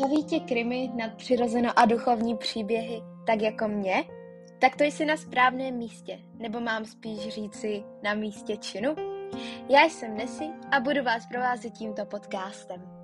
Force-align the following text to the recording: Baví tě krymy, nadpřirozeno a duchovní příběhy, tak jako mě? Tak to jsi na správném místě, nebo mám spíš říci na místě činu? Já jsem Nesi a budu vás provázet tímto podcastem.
Baví 0.00 0.24
tě 0.24 0.40
krymy, 0.40 0.90
nadpřirozeno 0.94 1.78
a 1.78 1.86
duchovní 1.86 2.36
příběhy, 2.36 3.02
tak 3.26 3.42
jako 3.42 3.68
mě? 3.68 4.04
Tak 4.58 4.76
to 4.76 4.84
jsi 4.84 5.04
na 5.04 5.16
správném 5.16 5.74
místě, 5.74 6.18
nebo 6.38 6.60
mám 6.60 6.84
spíš 6.84 7.28
říci 7.28 7.84
na 8.02 8.14
místě 8.14 8.56
činu? 8.56 8.94
Já 9.68 9.84
jsem 9.84 10.16
Nesi 10.16 10.44
a 10.70 10.80
budu 10.80 11.02
vás 11.02 11.26
provázet 11.26 11.72
tímto 11.72 12.06
podcastem. 12.06 12.99